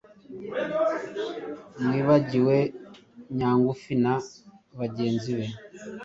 mwibagiwe 1.83 2.57
nyangufi 3.37 3.93
na 4.03 4.13
bagenzi 4.79 5.31
be, 5.37 5.45